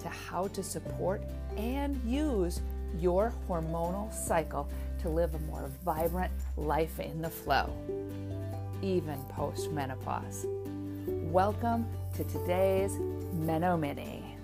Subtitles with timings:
[0.00, 1.22] to how to support
[1.56, 2.60] and use
[2.98, 4.68] your hormonal cycle
[5.00, 7.72] to live a more vibrant life in the flow,
[8.82, 10.46] even post menopause.
[11.06, 12.96] Welcome to today's
[13.32, 14.36] Meno Mini.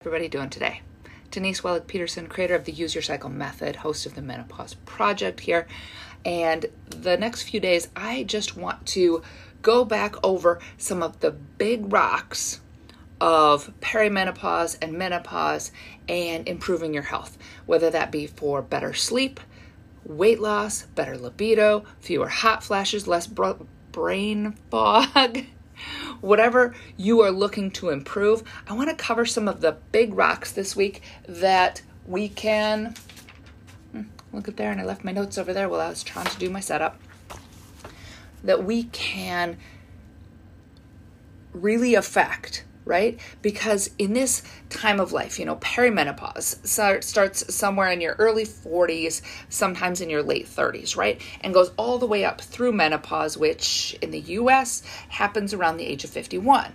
[0.00, 0.80] Everybody doing today?
[1.30, 5.40] Denise Wellick Peterson, creator of the Use Your Cycle method, host of the Menopause Project
[5.40, 5.66] here.
[6.24, 9.22] And the next few days, I just want to
[9.62, 12.60] go back over some of the big rocks
[13.20, 15.72] of perimenopause and menopause
[16.08, 19.40] and improving your health, whether that be for better sleep,
[20.04, 25.44] weight loss, better libido, fewer hot flashes, less bro- brain fog.
[26.20, 30.50] Whatever you are looking to improve, I want to cover some of the big rocks
[30.50, 32.94] this week that we can.
[33.92, 36.26] Hmm, look at there, and I left my notes over there while I was trying
[36.26, 37.00] to do my setup.
[38.44, 39.58] That we can
[41.52, 43.20] really affect right?
[43.42, 49.20] Because in this time of life, you know, perimenopause starts somewhere in your early 40s,
[49.50, 51.20] sometimes in your late 30s, right?
[51.42, 55.86] And goes all the way up through menopause, which in the US happens around the
[55.86, 56.72] age of 51,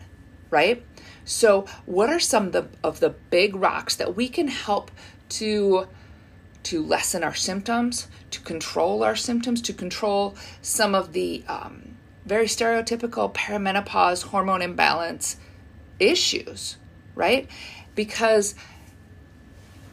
[0.52, 0.86] right?
[1.26, 4.92] So, what are some of the, of the big rocks that we can help
[5.30, 5.88] to
[6.64, 12.46] to lessen our symptoms, to control our symptoms, to control some of the um, very
[12.46, 15.38] stereotypical perimenopause hormone imbalance
[16.00, 16.78] issues,
[17.16, 17.50] right?
[17.96, 18.56] Because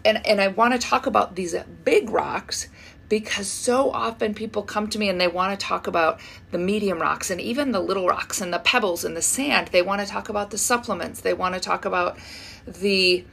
[0.04, 2.68] and and I want to talk about these big rocks
[3.08, 6.20] because so often people come to me and they want to talk about
[6.52, 9.68] the medium rocks and even the little rocks and the pebbles and the sand.
[9.68, 11.20] They want to talk about the supplements.
[11.20, 12.18] They want to talk about
[12.66, 13.24] the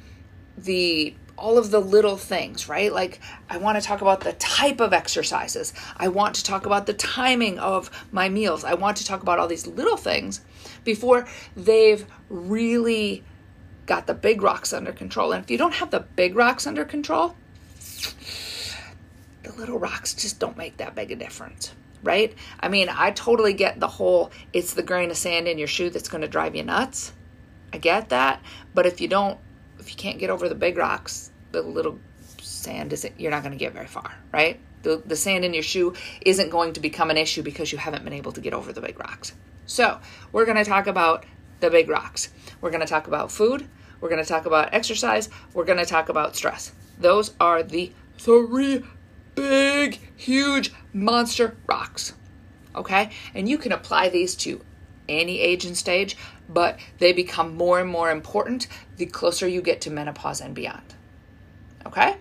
[0.57, 2.91] the all of the little things, right?
[2.91, 5.73] Like, I want to talk about the type of exercises.
[5.95, 8.63] I want to talk about the timing of my meals.
[8.63, 10.41] I want to talk about all these little things
[10.83, 13.23] before they've really
[13.85, 15.31] got the big rocks under control.
[15.31, 17.35] And if you don't have the big rocks under control,
[19.43, 21.73] the little rocks just don't make that big a difference,
[22.03, 22.33] right?
[22.59, 25.89] I mean, I totally get the whole it's the grain of sand in your shoe
[25.89, 27.13] that's going to drive you nuts.
[27.71, 28.41] I get that.
[28.73, 29.39] But if you don't,
[29.87, 31.97] if you can't get over the big rocks, the little
[32.41, 34.59] sand isn't, you're not going to get very far, right?
[34.83, 38.03] The, the sand in your shoe isn't going to become an issue because you haven't
[38.03, 39.31] been able to get over the big rocks.
[39.65, 39.99] So,
[40.33, 41.25] we're going to talk about
[41.61, 42.29] the big rocks.
[42.59, 43.65] We're going to talk about food.
[44.01, 45.29] We're going to talk about exercise.
[45.53, 46.73] We're going to talk about stress.
[46.99, 48.83] Those are the three
[49.35, 52.13] big, huge monster rocks.
[52.75, 53.11] Okay?
[53.33, 54.61] And you can apply these to
[55.07, 56.17] any age and stage,
[56.49, 60.95] but they become more and more important the closer you get to menopause and beyond.
[61.85, 62.17] Okay?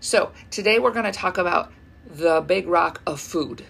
[0.00, 1.72] So, today we're going to talk about
[2.06, 3.64] the big rock of food.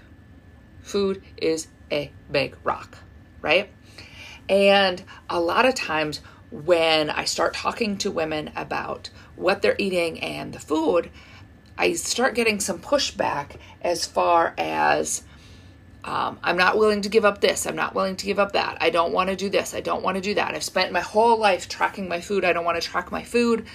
[0.83, 2.99] Food is a big rock
[3.43, 3.71] right?
[4.49, 6.21] And a lot of times
[6.51, 11.11] when I start talking to women about what they're eating and the food,
[11.77, 15.23] I start getting some pushback as far as
[16.09, 17.67] um, I'm not willing to give up this.
[17.67, 18.79] I'm not willing to give up that.
[18.81, 19.75] I don't want to do this.
[19.75, 20.55] I don't want to do that.
[20.55, 22.47] I've spent my whole life tracking my food.
[22.47, 23.67] I don't want to track my food.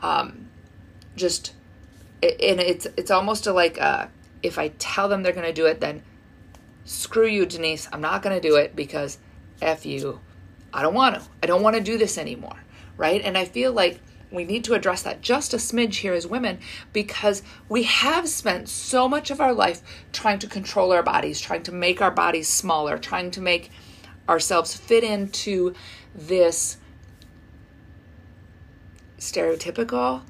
[0.00, 0.50] Um,
[1.16, 1.54] just
[2.22, 4.10] and it's it's almost a like a,
[4.42, 6.02] if I tell them they're going to do it, then
[6.84, 7.88] screw you, Denise.
[7.90, 9.16] I'm not going to do it because
[9.62, 10.20] F you.
[10.74, 11.22] I don't want to.
[11.42, 12.64] I don't want to do this anymore.
[12.98, 13.22] Right.
[13.22, 13.98] And I feel like
[14.30, 16.58] we need to address that just a smidge here as women
[16.92, 19.80] because we have spent so much of our life
[20.12, 23.70] trying to control our bodies, trying to make our bodies smaller, trying to make
[24.28, 25.74] ourselves fit into
[26.14, 26.76] this
[29.18, 30.22] stereotypical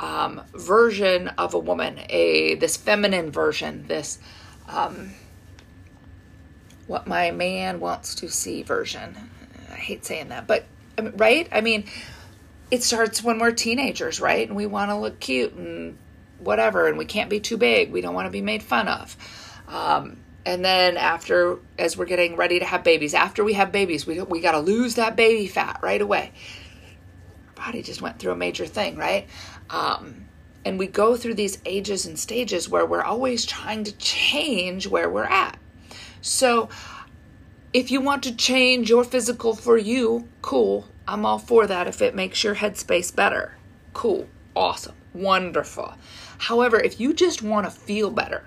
[0.00, 4.18] um, version of a woman, a this feminine version, this
[4.68, 5.12] um,
[6.86, 9.16] what my man wants to see version.
[9.70, 10.64] I hate saying that, but
[11.16, 11.48] right?
[11.52, 11.84] I mean,
[12.70, 14.46] it starts when we're teenagers, right?
[14.46, 15.98] And we want to look cute and
[16.38, 17.92] whatever, and we can't be too big.
[17.92, 19.16] We don't want to be made fun of.
[19.68, 24.06] Um, and then after, as we're getting ready to have babies, after we have babies,
[24.06, 26.32] we we got to lose that baby fat right away.
[27.56, 29.26] Our body just went through a major thing, right?
[29.70, 30.26] Um,
[30.64, 35.08] and we go through these ages and stages where we're always trying to change where
[35.10, 35.58] we're at.
[36.20, 36.68] So
[37.72, 40.86] If you want to change your physical for you, cool.
[41.06, 43.56] I'm all for that if it makes your headspace better.
[43.92, 44.28] Cool.
[44.56, 44.94] Awesome.
[45.12, 45.94] Wonderful.
[46.38, 48.44] However, if you just want to feel better,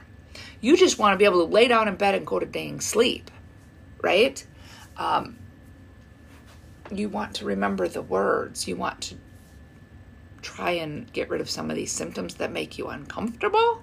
[0.61, 2.81] you just want to be able to lay down in bed and go to dang
[2.81, 3.29] sleep,
[4.01, 4.45] right?
[4.97, 5.37] Um,
[6.91, 8.67] you want to remember the words.
[8.67, 9.15] You want to
[10.41, 13.81] try and get rid of some of these symptoms that make you uncomfortable.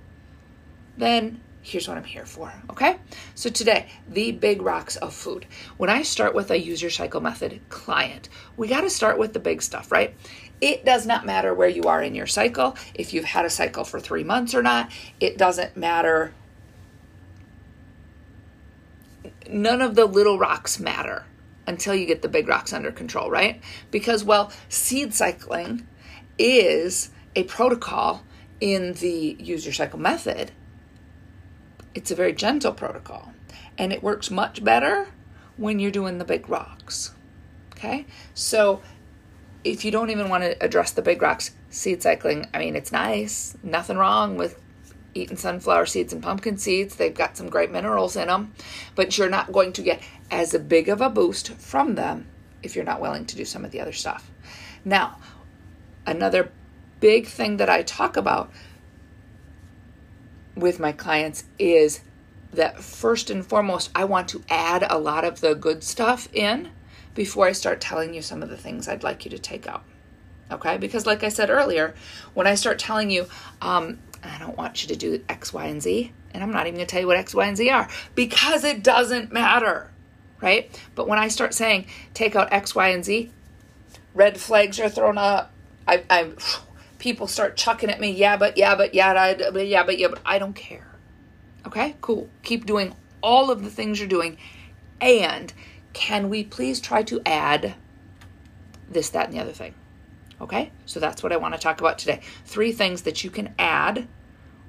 [0.96, 2.52] Then here's what I'm here for.
[2.70, 2.98] Okay?
[3.34, 5.46] So today, the big rocks of food.
[5.78, 8.28] When I start with a use your cycle method client,
[8.58, 10.14] we got to start with the big stuff, right?
[10.60, 13.84] It does not matter where you are in your cycle, if you've had a cycle
[13.84, 14.92] for three months or not.
[15.20, 16.34] It doesn't matter.
[19.48, 21.24] None of the little rocks matter
[21.66, 23.62] until you get the big rocks under control, right?
[23.90, 25.86] Because, well, seed cycling
[26.38, 28.22] is a protocol
[28.60, 30.52] in the use your cycle method
[31.94, 33.32] it's a very gentle protocol
[33.78, 35.08] and it works much better
[35.56, 37.12] when you're doing the big rocks.
[37.76, 38.06] Okay?
[38.34, 38.82] So
[39.62, 42.92] if you don't even want to address the big rocks, seed cycling, I mean, it's
[42.92, 43.56] nice.
[43.62, 44.60] Nothing wrong with
[45.14, 46.96] eating sunflower seeds and pumpkin seeds.
[46.96, 48.52] They've got some great minerals in them,
[48.94, 52.26] but you're not going to get as big of a boost from them
[52.62, 54.30] if you're not willing to do some of the other stuff.
[54.84, 55.18] Now,
[56.06, 56.50] another
[57.00, 58.50] big thing that I talk about
[60.56, 62.00] with my clients is
[62.52, 66.70] that first and foremost, I want to add a lot of the good stuff in
[67.14, 69.84] before I start telling you some of the things I'd like you to take out.
[70.50, 70.76] Okay?
[70.78, 71.94] Because, like I said earlier,
[72.34, 73.26] when I start telling you,
[73.60, 76.76] um, I don't want you to do X, Y, and Z, and I'm not even
[76.76, 79.90] going to tell you what X, Y, and Z are because it doesn't matter.
[80.40, 80.78] Right?
[80.94, 83.30] But when I start saying, take out X, Y, and Z,
[84.14, 85.52] red flags are thrown up.
[85.86, 86.36] I, I'm
[86.98, 90.20] people start chucking at me, yeah, but, yeah, but, yeah, but, yeah, but, yeah, but
[90.24, 90.86] I don't care.
[91.66, 92.28] Okay, cool.
[92.42, 94.36] Keep doing all of the things you're doing.
[95.00, 95.52] And
[95.92, 97.74] can we please try to add
[98.90, 99.74] this, that, and the other thing?
[100.40, 102.20] Okay, so that's what I want to talk about today.
[102.44, 104.06] Three things that you can add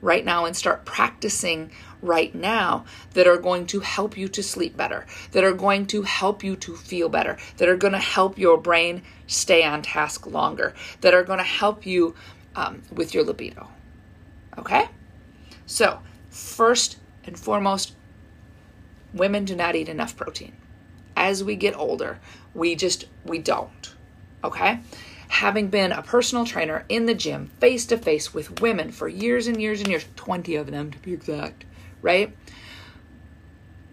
[0.02, 1.72] right now and start practicing
[2.02, 6.04] right now that are going to help you to sleep better, that are going to
[6.04, 10.28] help you to feel better, that are going to help your brain stay on task
[10.28, 12.16] longer, that are going to help you
[12.56, 13.68] um, with your libido.
[14.58, 14.88] Okay?
[15.66, 16.00] So,
[16.30, 17.96] first and foremost,
[19.14, 20.56] women do not eat enough protein.
[21.16, 22.20] As we get older,
[22.54, 23.94] we just, we don't.
[24.44, 24.80] Okay?
[25.36, 29.48] Having been a personal trainer in the gym face to face with women for years
[29.48, 31.66] and years and years 20 of them to be exact
[32.02, 32.34] right?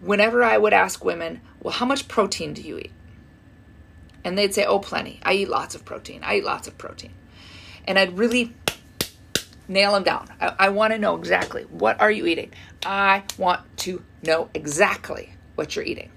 [0.01, 2.93] Whenever i would ask women well how much protein do you eat?
[4.23, 5.19] And they'd say oh plenty.
[5.25, 6.21] I eat lots of protein.
[6.23, 7.13] I eat lots of protein.
[7.89, 8.55] And i'd really
[9.67, 10.29] nail them down.
[10.41, 12.53] I, I want to know exactly what are you eating?
[12.87, 16.13] I want to know exactly what you're eating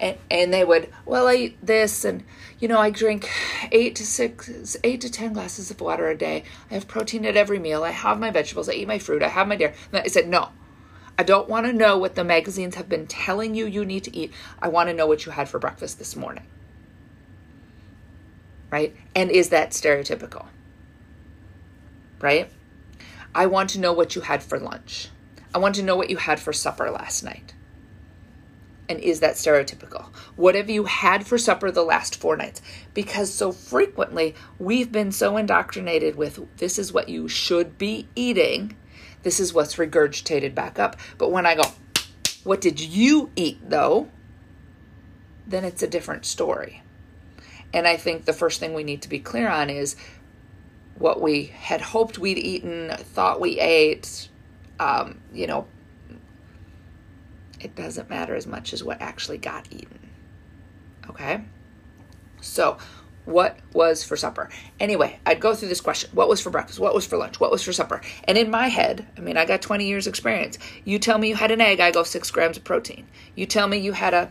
[0.00, 2.24] and, and they would well i eat this and
[2.58, 3.30] you know i drink
[3.70, 6.44] eight to six eight to ten glasses of water a day.
[6.70, 7.84] I have protein at every meal.
[7.84, 8.68] I have my vegetables.
[8.68, 9.22] I eat my fruit.
[9.22, 9.74] I have my dairy.
[9.92, 10.50] And i said no.
[11.18, 14.16] I don't want to know what the magazines have been telling you you need to
[14.16, 14.32] eat.
[14.60, 16.44] I want to know what you had for breakfast this morning.
[18.70, 18.94] Right?
[19.14, 20.46] And is that stereotypical?
[22.20, 22.50] Right?
[23.34, 25.08] I want to know what you had for lunch.
[25.54, 27.54] I want to know what you had for supper last night
[28.90, 30.06] and is that stereotypical?
[30.34, 32.60] What have you had for supper the last four nights?
[32.92, 38.76] Because so frequently we've been so indoctrinated with this is what you should be eating,
[39.22, 40.96] this is what's regurgitated back up.
[41.18, 41.62] But when I go,
[42.42, 44.08] what did you eat though?
[45.46, 46.82] Then it's a different story.
[47.72, 49.94] And I think the first thing we need to be clear on is
[50.96, 54.28] what we had hoped we'd eaten, thought we ate,
[54.80, 55.68] um, you know,
[57.60, 60.10] it doesn't matter as much as what actually got eaten.
[61.08, 61.42] Okay?
[62.40, 62.78] So,
[63.24, 64.48] what was for supper?
[64.78, 66.10] Anyway, I'd go through this question.
[66.12, 66.80] What was for breakfast?
[66.80, 67.38] What was for lunch?
[67.38, 68.00] What was for supper?
[68.24, 70.58] And in my head, I mean, I got 20 years experience.
[70.84, 73.06] You tell me you had an egg, I go 6 grams of protein.
[73.34, 74.30] You tell me you had a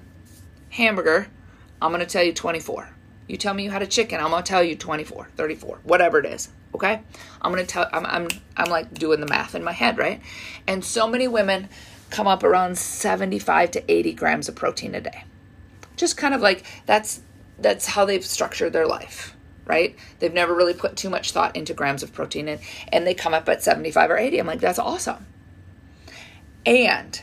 [0.70, 1.28] hamburger,
[1.82, 2.90] I'm going to tell you 24.
[3.28, 6.20] You tell me you had a chicken, I'm going to tell you 24, 34, whatever
[6.20, 6.50] it is.
[6.74, 7.02] Okay?
[7.42, 10.22] I'm going to tell I'm I'm I'm like doing the math in my head, right?
[10.68, 11.70] And so many women
[12.10, 15.24] come up around 75 to 80 grams of protein a day.
[15.96, 17.22] Just kind of like that's
[17.58, 19.36] that's how they've structured their life,
[19.66, 19.96] right?
[20.20, 22.62] They've never really put too much thought into grams of protein and,
[22.92, 24.40] and they come up at 75 or 80.
[24.40, 25.26] I'm like, that's awesome.
[26.66, 27.22] And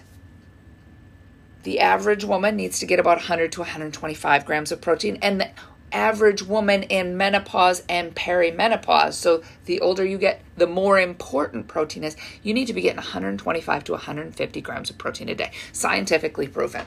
[1.62, 5.18] the average woman needs to get about 100 to 125 grams of protein.
[5.22, 5.50] And the
[5.96, 9.14] average woman in menopause and perimenopause.
[9.14, 12.16] So the older you get, the more important protein is.
[12.42, 16.86] You need to be getting 125 to 150 grams of protein a day, scientifically proven.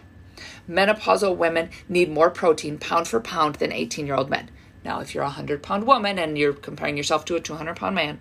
[0.69, 4.51] Menopausal women need more protein pound for pound than 18 year old men.
[4.85, 7.95] Now, if you're a 100 pound woman and you're comparing yourself to a 200 pound
[7.95, 8.19] man,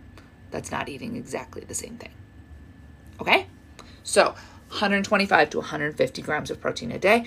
[0.50, 2.12] that's not eating exactly the same thing.
[3.20, 3.46] Okay?
[4.02, 4.28] So,
[4.70, 7.26] 125 to 150 grams of protein a day,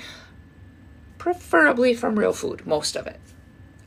[1.20, 3.20] preferably from real food, most of it.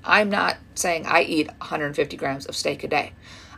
[0.05, 3.13] I'm not saying I eat 150 grams of steak a day.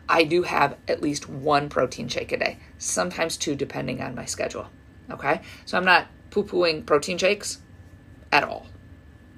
[0.09, 4.25] I do have at least one protein shake a day, sometimes two, depending on my
[4.25, 4.69] schedule.
[5.11, 5.41] Okay?
[5.65, 7.59] So I'm not poo pooing protein shakes
[8.31, 8.67] at all,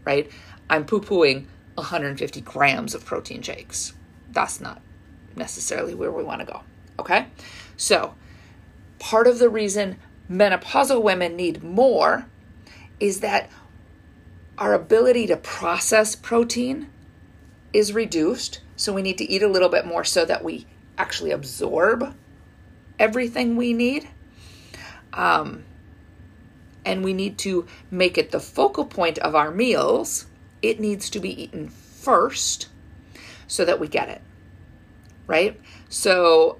[0.04, 0.30] right?
[0.68, 1.46] I'm poo pooing
[1.76, 3.94] 150 grams of protein shakes.
[4.30, 4.82] That's not
[5.36, 6.60] necessarily where we want to go.
[6.98, 7.28] Okay?
[7.76, 8.14] So,
[8.98, 9.96] part of the reason
[10.30, 12.26] menopausal women need more
[13.00, 13.48] is that
[14.58, 16.88] our ability to process protein
[17.78, 18.60] is reduced.
[18.76, 20.66] So, we need to eat a little bit more so that we
[20.96, 22.14] actually absorb
[22.98, 24.08] everything we need.
[25.12, 25.64] Um,
[26.84, 30.26] and we need to make it the focal point of our meals.
[30.62, 32.68] It needs to be eaten first
[33.46, 34.22] so that we get it.
[35.26, 35.60] Right?
[35.88, 36.58] So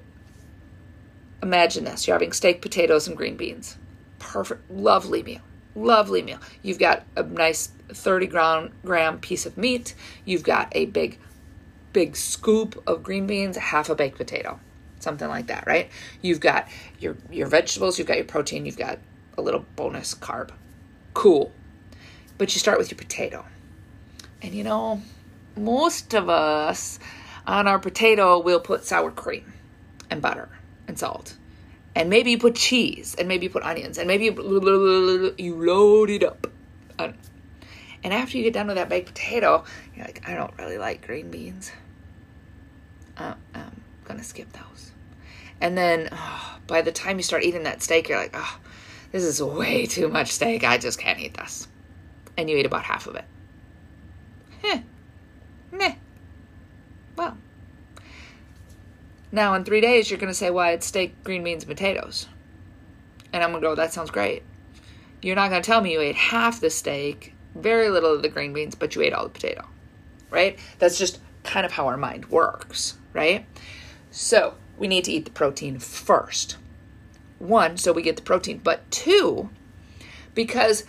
[1.42, 3.76] imagine this you're having steak, potatoes, and green beans.
[4.18, 5.40] Perfect, lovely meal.
[5.75, 6.40] Lovely meal.
[6.62, 9.95] You've got a nice 30 gram, gram piece of meat.
[10.25, 11.18] You've got a big,
[11.92, 14.61] big scoop of green beans, half a baked potato,
[15.00, 15.90] something like that, right?
[16.23, 16.68] You've got
[16.99, 18.99] your, your vegetables, you've got your protein, you've got
[19.37, 20.50] a little bonus carb.
[21.14, 21.52] Cool.
[22.37, 23.45] But you start with your potato.
[24.42, 25.02] And you know,
[25.57, 26.99] most of us
[27.47, 29.52] on our potato will put sour cream
[30.11, 30.49] and butter
[30.87, 31.37] and salt.
[31.95, 36.11] And maybe you put cheese and maybe you put onions and maybe you, you load
[36.11, 36.47] it up.
[38.04, 39.64] And after you get done with that baked potato,
[39.94, 41.72] you're like, I don't really like green beans.
[43.16, 44.92] Uh, I'm going to skip those.
[45.60, 48.58] And then oh, by the time you start eating that steak, you're like, oh,
[49.10, 50.64] this is way too much steak.
[50.64, 51.66] I just can't eat this.
[52.36, 53.24] And you eat about half of it.
[54.62, 54.80] Heh.
[55.72, 55.94] Meh.
[57.16, 57.36] Well.
[59.32, 62.28] Now, in three days, you're going to say, well, it's steak, green beans, and potatoes.
[63.32, 64.42] And I'm going to go, that sounds great.
[65.20, 68.28] You're not going to tell me you ate half the steak, very little of the
[68.28, 69.66] green beans, but you ate all the potato.
[70.30, 70.58] Right?
[70.78, 72.96] That's just kind of how our mind works.
[73.12, 73.46] Right?
[74.10, 76.56] So, we need to eat the protein first.
[77.38, 79.50] One, so we get the protein, but two,
[80.34, 80.84] because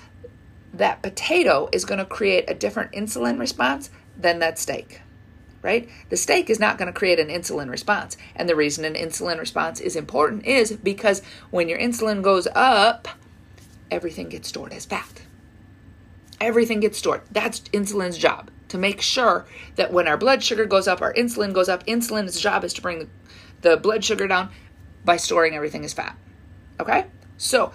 [0.74, 5.02] that potato is going to create a different insulin response than that steak,
[5.62, 5.90] right?
[6.10, 8.18] The steak is not going to create an insulin response.
[8.36, 13.08] And the reason an insulin response is important is because when your insulin goes up,
[13.90, 15.22] everything gets stored as fat.
[16.42, 17.22] Everything gets stored.
[17.32, 21.54] That's insulin's job to make sure that when our blood sugar goes up, our insulin
[21.54, 21.86] goes up.
[21.86, 23.10] Insulin's job is to bring
[23.62, 24.50] the, blood sugar down
[25.04, 26.16] by storing everything as fat.
[26.80, 27.06] Okay?
[27.38, 27.74] So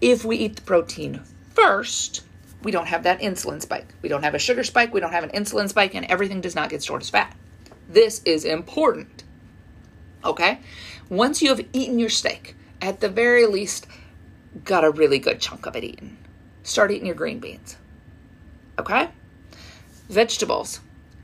[0.00, 1.22] if we eat the protein
[1.54, 2.22] first,
[2.62, 3.94] we don't have that insulin spike.
[4.02, 6.54] We don't have a sugar spike, we don't have an insulin spike, and everything does
[6.54, 7.34] not get stored as fat.
[7.88, 9.24] This is important.
[10.24, 10.60] Okay?
[11.08, 13.86] Once you have eaten your steak, at the very least,
[14.64, 16.18] got a really good chunk of it eaten.
[16.62, 17.76] Start eating your green beans.
[18.78, 19.08] Okay?
[20.08, 20.80] Vegetables.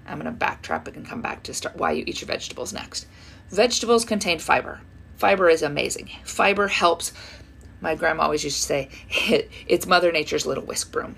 [0.07, 3.07] I'm going to backtrack and come back to start why you eat your vegetables next.
[3.51, 4.81] Vegetables contain fiber.
[5.17, 6.11] Fiber is amazing.
[6.25, 7.13] Fiber helps.
[7.81, 8.89] My grandma always used to say,
[9.69, 11.17] it's Mother Nature's little whisk broom,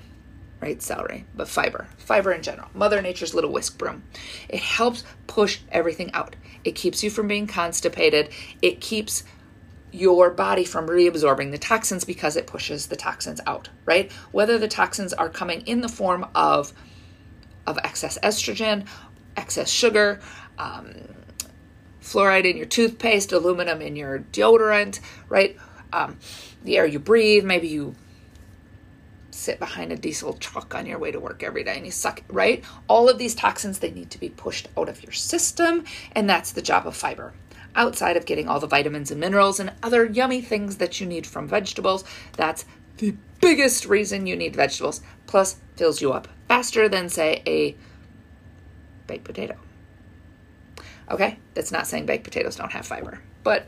[0.60, 0.82] right?
[0.82, 1.88] Celery, but fiber.
[1.98, 2.68] Fiber in general.
[2.74, 4.02] Mother Nature's little whisk broom.
[4.48, 6.36] It helps push everything out.
[6.64, 8.30] It keeps you from being constipated.
[8.60, 9.24] It keeps
[9.94, 14.10] your body from reabsorbing the toxins because it pushes the toxins out, right?
[14.32, 16.72] Whether the toxins are coming in the form of
[17.66, 18.86] of excess estrogen,
[19.36, 20.20] excess sugar,
[20.58, 20.92] um,
[22.02, 25.56] fluoride in your toothpaste, aluminum in your deodorant, right?
[25.92, 26.18] Um,
[26.64, 27.94] the air you breathe, maybe you
[29.30, 32.22] sit behind a diesel truck on your way to work every day and you suck
[32.28, 32.64] right?
[32.88, 36.52] All of these toxins, they need to be pushed out of your system, and that's
[36.52, 37.32] the job of fiber.
[37.76, 41.26] Outside of getting all the vitamins and minerals and other yummy things that you need
[41.26, 42.04] from vegetables,
[42.37, 42.64] that's
[42.99, 45.00] the biggest reason you need vegetables.
[45.26, 47.76] Plus, fills you up faster than, say, a
[49.07, 49.57] baked potato.
[51.11, 53.66] Okay, that's not saying baked potatoes don't have fiber, but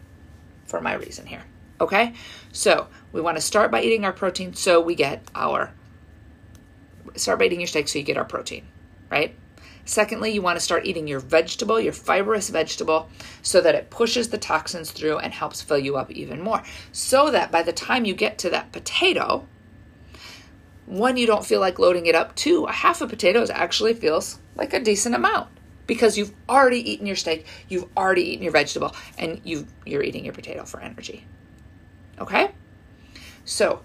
[0.67, 1.45] for my reason here.
[1.81, 2.15] Okay,
[2.53, 5.73] so we want to start by eating our protein so we get our
[7.17, 8.67] start by eating your steak so you get our protein,
[9.11, 9.35] right?
[9.87, 13.09] Secondly, you want to start eating your vegetable, your fibrous vegetable,
[13.41, 16.63] so that it pushes the toxins through and helps fill you up even more.
[16.91, 19.47] So that by the time you get to that potato,
[20.87, 22.35] one, you don't feel like loading it up.
[22.35, 25.49] Two, a half a potato actually feels like a decent amount
[25.87, 30.25] because you've already eaten your steak, you've already eaten your vegetable, and you you're eating
[30.25, 31.25] your potato for energy.
[32.19, 32.51] Okay?
[33.45, 33.83] So,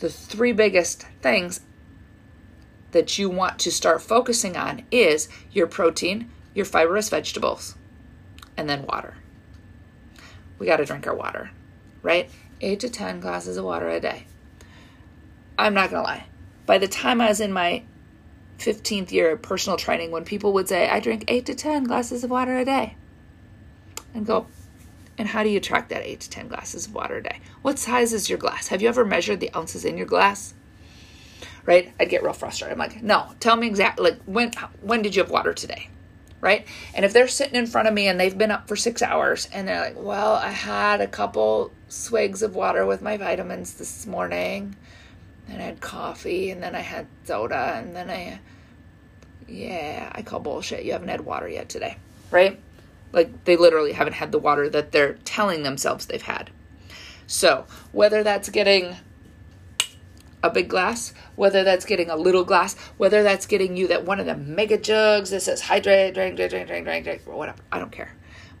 [0.00, 1.60] the three biggest things
[2.92, 7.74] that you want to start focusing on is your protein, your fibrous vegetables,
[8.56, 9.14] and then water.
[10.58, 11.50] We got to drink our water,
[12.02, 12.30] right?
[12.60, 14.26] 8 to 10 glasses of water a day.
[15.58, 16.26] I'm not going to lie.
[16.66, 17.82] By the time I was in my
[18.58, 22.22] 15th year of personal training, when people would say, I drink 8 to 10 glasses
[22.22, 22.96] of water a day,
[24.14, 24.46] and go,
[25.18, 27.40] and how do you track that 8 to 10 glasses of water a day?
[27.62, 28.68] What size is your glass?
[28.68, 30.54] Have you ever measured the ounces in your glass?
[31.64, 31.92] Right?
[32.00, 32.72] I'd get real frustrated.
[32.72, 34.50] I'm like, no, tell me exactly, like, when,
[34.80, 35.88] when did you have water today?
[36.40, 36.66] Right?
[36.92, 39.48] And if they're sitting in front of me and they've been up for six hours
[39.52, 44.06] and they're like, well, I had a couple swigs of water with my vitamins this
[44.06, 44.74] morning
[45.48, 48.40] and I had coffee and then I had soda and then I,
[49.46, 50.84] yeah, I call bullshit.
[50.84, 51.96] You haven't had water yet today.
[52.32, 52.58] Right?
[53.12, 56.50] Like they literally haven't had the water that they're telling themselves they've had.
[57.26, 58.96] So, whether that's getting
[60.42, 64.20] a big glass, whether that's getting a little glass, whether that's getting you that one
[64.20, 67.62] of the mega jugs that says hydrate, drink, drink, drink, drink, drink, drink, whatever.
[67.70, 68.14] I don't care.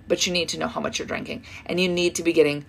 [0.08, 1.44] But you need to know how much you're drinking.
[1.66, 2.64] And you need to be getting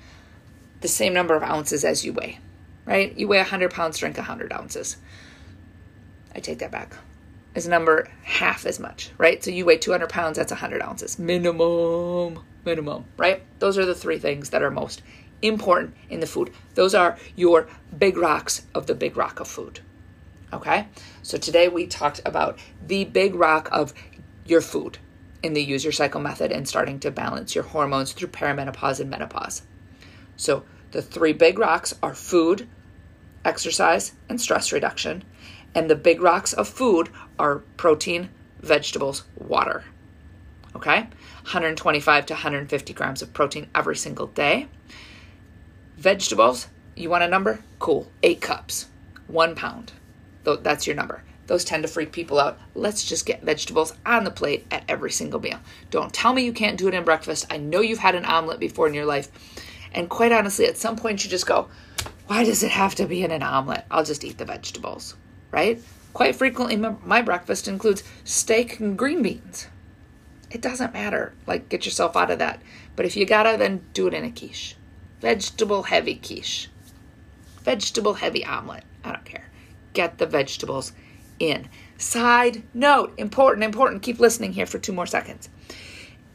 [0.82, 2.40] the same number of ounces as you weigh,
[2.86, 3.18] right?
[3.18, 4.98] You weigh 100 pounds, drink 100 ounces.
[6.36, 6.96] I take that back
[7.56, 9.44] is number half as much, right?
[9.44, 11.20] So you weigh 200 pounds, that's 100 ounces.
[11.20, 13.44] Minimum, minimum, right?
[13.60, 15.02] Those are the three things that are most
[15.44, 16.52] important in the food.
[16.76, 19.82] Those are your big rocks of the big rock of food.
[20.52, 20.88] Okay?
[21.22, 23.94] So today we talked about the big rock of
[24.46, 24.98] your food
[25.44, 29.10] in the use your cycle method and starting to balance your hormones through perimenopause and
[29.10, 29.64] menopause.
[30.38, 32.68] So the three big rocks are food,
[33.44, 35.24] exercise, and stress reduction.
[35.76, 38.30] And the big rocks of food are protein,
[38.62, 39.84] vegetables, water.
[40.76, 41.02] Okay?
[41.42, 44.68] 125 to 150 grams of protein every single day.
[46.04, 46.68] Vegetables,
[46.98, 47.62] you want a number?
[47.80, 48.12] Cool.
[48.24, 48.88] Eight cups,
[49.28, 49.94] one pound.
[50.44, 51.24] That's your number.
[51.48, 52.60] Those tend to freak people out.
[52.76, 55.62] Let's just get vegetables on the plate at every single meal.
[55.92, 57.46] Don't tell me you can't do it in breakfast.
[57.50, 59.32] I know you've had an omelet before in your life.
[59.94, 61.70] And quite honestly, at some point you just go,
[62.28, 63.86] why does it have to be in an omelet?
[63.90, 65.16] I'll just eat the vegetables
[65.52, 65.82] right?
[66.12, 69.68] Quite frequently, my breakfast includes steak and green beans.
[70.52, 71.34] It doesn't matter.
[71.48, 72.62] Like, get yourself out of that.
[72.98, 74.76] But if you gotta, then do it in a quiche.
[75.24, 76.68] Vegetable heavy quiche.
[77.62, 78.84] Vegetable heavy omelet.
[79.06, 79.46] I don't care.
[79.94, 80.92] Get the vegetables
[81.40, 81.70] in.
[81.98, 84.02] Side note important, important.
[84.02, 85.48] Keep listening here for two more seconds.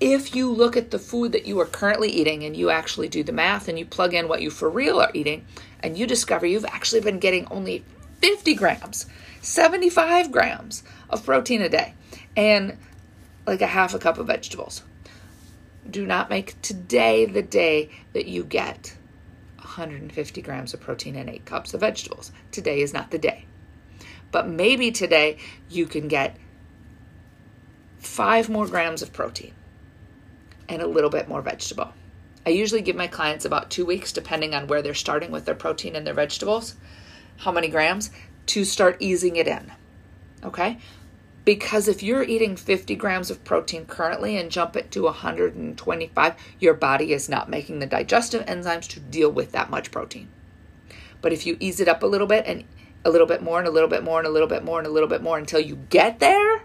[0.00, 3.22] If you look at the food that you are currently eating and you actually do
[3.22, 5.44] the math and you plug in what you for real are eating,
[5.80, 7.84] and you discover you've actually been getting only
[8.22, 9.04] 50 grams,
[9.42, 11.92] 75 grams of protein a day,
[12.38, 12.78] and
[13.46, 14.82] like a half a cup of vegetables.
[15.90, 18.96] Do not make today the day that you get
[19.56, 22.32] 150 grams of protein and 8 cups of vegetables.
[22.50, 23.46] Today is not the day.
[24.30, 25.38] But maybe today
[25.70, 26.36] you can get
[27.98, 29.54] 5 more grams of protein
[30.68, 31.92] and a little bit more vegetable.
[32.46, 35.54] I usually give my clients about 2 weeks depending on where they're starting with their
[35.54, 36.76] protein and their vegetables
[37.38, 38.10] how many grams
[38.46, 39.72] to start easing it in.
[40.42, 40.78] Okay?
[41.48, 46.74] Because if you're eating 50 grams of protein currently and jump it to 125, your
[46.74, 50.28] body is not making the digestive enzymes to deal with that much protein.
[51.22, 52.64] But if you ease it up a little bit and
[53.02, 54.86] a little bit more and a little bit more and a little bit more and
[54.86, 56.64] a little bit more until you get there,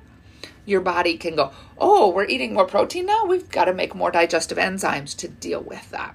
[0.65, 3.23] your body can go, Oh, we're eating more protein now.
[3.23, 6.13] We've got to make more digestive enzymes to deal with that.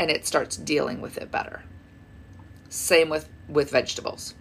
[0.00, 1.62] And it starts dealing with it better.
[2.68, 4.34] Same with with vegetables.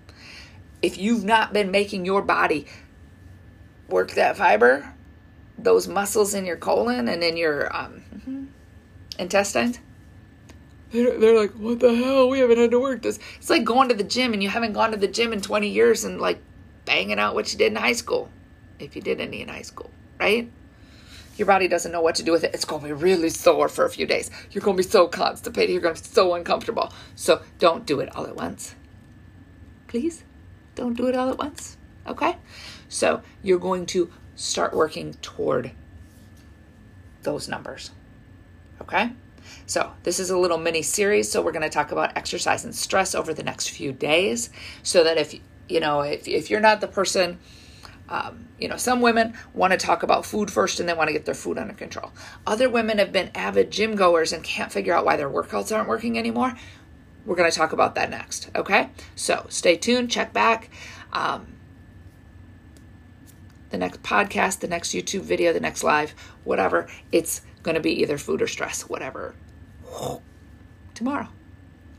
[0.82, 2.66] If you've not been making your body
[3.88, 4.94] work that fiber,
[5.58, 8.50] those muscles in your colon and in your um,
[9.20, 9.80] intestines,
[10.92, 12.30] they're like, what the hell?
[12.30, 13.20] We haven't had to work this.
[13.38, 15.68] It's like going to the gym and you haven't gone to the gym in 20
[15.68, 16.40] years and like
[16.86, 18.30] banging out what you did in high school.
[18.80, 20.52] If you did any in high school, right?
[21.38, 22.54] Your body doesn't know what to do with it.
[22.54, 24.30] It's going to be really sore for a few days.
[24.52, 25.72] You're going to be so constipated.
[25.72, 26.94] You're going to be so uncomfortable.
[27.16, 28.76] So don't do it all at once
[29.94, 30.24] please
[30.74, 31.78] don't do it all at once.
[32.08, 32.36] Okay?
[32.94, 35.72] So you're going to start working toward
[37.24, 37.92] those numbers.
[38.82, 39.12] Okay?
[39.66, 41.30] So, this is a little mini series.
[41.30, 44.50] So, we're going to talk about exercise and stress over the next few days.
[44.84, 45.36] So that if
[45.68, 47.40] you know, if, if you're not the person,
[48.10, 51.14] um, you know, some women want to talk about food first and they want to
[51.14, 52.12] get their food under control.
[52.46, 55.90] Other women have been avid gym goers and can't figure out why their workouts aren't
[55.90, 56.54] working anymore.
[57.26, 58.50] We're going to talk about that next.
[58.56, 58.90] Okay?
[59.16, 60.70] So stay tuned, check back.
[61.14, 61.48] Um,
[63.74, 66.12] the next podcast, the next YouTube video, the next live,
[66.44, 66.88] whatever.
[67.12, 69.34] It's going to be either food or stress, whatever.
[70.94, 71.28] Tomorrow.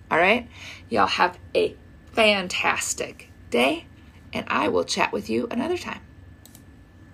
[0.09, 0.49] All right?
[0.89, 1.77] Y'all have a
[2.13, 3.87] fantastic day,
[4.33, 6.01] and I will chat with you another time.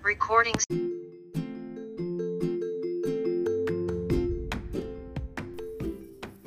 [0.03, 0.63] Recordings.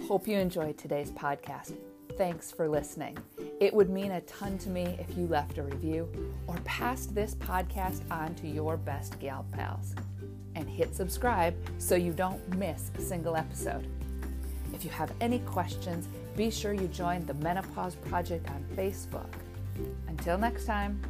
[0.07, 1.73] Hope you enjoyed today's podcast.
[2.17, 3.19] Thanks for listening.
[3.59, 6.09] It would mean a ton to me if you left a review
[6.47, 9.97] or passed this podcast on to your best gal pals.
[10.55, 13.89] And hit subscribe so you don't miss a single episode.
[14.73, 19.33] If you have any questions, be sure you join the Menopause Project on Facebook.
[20.07, 21.01] Until next time.